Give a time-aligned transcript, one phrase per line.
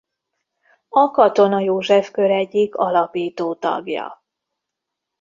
[0.89, 4.23] A Katona József Kör egyik alapító tagja.